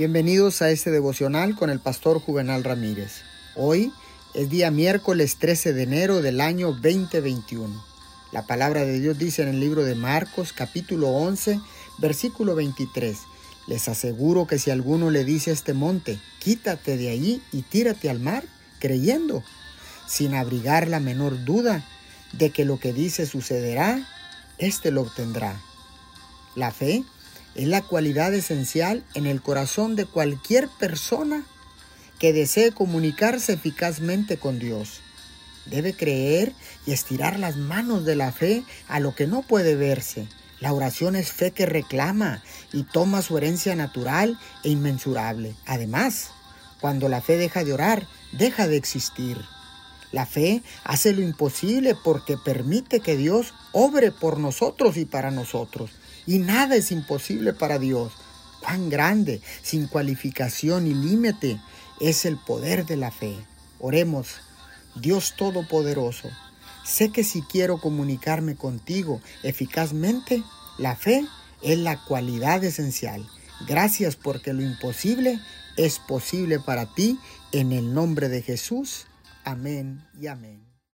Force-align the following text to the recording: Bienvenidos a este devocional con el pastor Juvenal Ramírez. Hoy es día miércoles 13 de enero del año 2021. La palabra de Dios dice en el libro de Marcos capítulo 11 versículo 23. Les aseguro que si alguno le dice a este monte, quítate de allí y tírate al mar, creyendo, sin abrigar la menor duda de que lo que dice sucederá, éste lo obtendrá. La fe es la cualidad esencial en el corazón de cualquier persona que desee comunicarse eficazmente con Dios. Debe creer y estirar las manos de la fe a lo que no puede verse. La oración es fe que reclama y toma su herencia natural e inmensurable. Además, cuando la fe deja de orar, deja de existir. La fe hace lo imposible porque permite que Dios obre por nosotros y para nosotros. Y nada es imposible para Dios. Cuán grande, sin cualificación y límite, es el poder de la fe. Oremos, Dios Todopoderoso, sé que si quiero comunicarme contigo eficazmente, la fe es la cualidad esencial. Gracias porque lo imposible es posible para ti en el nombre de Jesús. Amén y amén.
Bienvenidos 0.00 0.62
a 0.62 0.70
este 0.70 0.90
devocional 0.90 1.54
con 1.56 1.68
el 1.68 1.78
pastor 1.78 2.20
Juvenal 2.22 2.64
Ramírez. 2.64 3.20
Hoy 3.54 3.92
es 4.32 4.48
día 4.48 4.70
miércoles 4.70 5.36
13 5.36 5.74
de 5.74 5.82
enero 5.82 6.22
del 6.22 6.40
año 6.40 6.72
2021. 6.72 7.84
La 8.32 8.46
palabra 8.46 8.86
de 8.86 8.98
Dios 8.98 9.18
dice 9.18 9.42
en 9.42 9.48
el 9.48 9.60
libro 9.60 9.84
de 9.84 9.94
Marcos 9.94 10.54
capítulo 10.54 11.10
11 11.10 11.60
versículo 11.98 12.54
23. 12.54 13.18
Les 13.66 13.88
aseguro 13.88 14.46
que 14.46 14.58
si 14.58 14.70
alguno 14.70 15.10
le 15.10 15.22
dice 15.22 15.50
a 15.50 15.52
este 15.52 15.74
monte, 15.74 16.18
quítate 16.38 16.96
de 16.96 17.10
allí 17.10 17.42
y 17.52 17.60
tírate 17.60 18.08
al 18.08 18.20
mar, 18.20 18.44
creyendo, 18.78 19.44
sin 20.08 20.34
abrigar 20.34 20.88
la 20.88 21.00
menor 21.00 21.44
duda 21.44 21.84
de 22.32 22.48
que 22.48 22.64
lo 22.64 22.80
que 22.80 22.94
dice 22.94 23.26
sucederá, 23.26 24.02
éste 24.56 24.92
lo 24.92 25.02
obtendrá. 25.02 25.60
La 26.56 26.70
fe 26.70 27.04
es 27.54 27.66
la 27.68 27.82
cualidad 27.82 28.32
esencial 28.34 29.04
en 29.14 29.26
el 29.26 29.42
corazón 29.42 29.96
de 29.96 30.06
cualquier 30.06 30.68
persona 30.78 31.44
que 32.18 32.32
desee 32.32 32.72
comunicarse 32.72 33.54
eficazmente 33.54 34.36
con 34.36 34.58
Dios. 34.58 35.00
Debe 35.66 35.94
creer 35.94 36.52
y 36.86 36.92
estirar 36.92 37.38
las 37.38 37.56
manos 37.56 38.04
de 38.04 38.16
la 38.16 38.32
fe 38.32 38.62
a 38.88 39.00
lo 39.00 39.14
que 39.14 39.26
no 39.26 39.42
puede 39.42 39.74
verse. 39.74 40.26
La 40.60 40.72
oración 40.72 41.16
es 41.16 41.32
fe 41.32 41.52
que 41.52 41.64
reclama 41.64 42.42
y 42.72 42.82
toma 42.82 43.22
su 43.22 43.38
herencia 43.38 43.74
natural 43.74 44.38
e 44.62 44.68
inmensurable. 44.68 45.54
Además, 45.66 46.30
cuando 46.80 47.08
la 47.08 47.22
fe 47.22 47.36
deja 47.36 47.64
de 47.64 47.72
orar, 47.72 48.06
deja 48.32 48.68
de 48.68 48.76
existir. 48.76 49.38
La 50.12 50.26
fe 50.26 50.62
hace 50.84 51.12
lo 51.12 51.22
imposible 51.22 51.94
porque 51.94 52.36
permite 52.36 53.00
que 53.00 53.16
Dios 53.16 53.54
obre 53.72 54.10
por 54.10 54.38
nosotros 54.38 54.96
y 54.96 55.04
para 55.04 55.30
nosotros. 55.30 55.90
Y 56.26 56.38
nada 56.38 56.76
es 56.76 56.90
imposible 56.90 57.52
para 57.52 57.78
Dios. 57.78 58.12
Cuán 58.60 58.90
grande, 58.90 59.40
sin 59.62 59.86
cualificación 59.86 60.86
y 60.86 60.94
límite, 60.94 61.60
es 62.00 62.24
el 62.24 62.36
poder 62.38 62.86
de 62.86 62.96
la 62.96 63.10
fe. 63.10 63.36
Oremos, 63.78 64.28
Dios 64.96 65.34
Todopoderoso, 65.36 66.28
sé 66.84 67.10
que 67.10 67.24
si 67.24 67.42
quiero 67.42 67.80
comunicarme 67.80 68.56
contigo 68.56 69.20
eficazmente, 69.42 70.42
la 70.78 70.96
fe 70.96 71.24
es 71.62 71.78
la 71.78 72.02
cualidad 72.04 72.64
esencial. 72.64 73.26
Gracias 73.66 74.16
porque 74.16 74.52
lo 74.52 74.62
imposible 74.62 75.38
es 75.76 75.98
posible 75.98 76.58
para 76.58 76.92
ti 76.94 77.18
en 77.52 77.72
el 77.72 77.94
nombre 77.94 78.28
de 78.28 78.42
Jesús. 78.42 79.06
Amén 79.44 80.06
y 80.20 80.26
amén. 80.26 80.69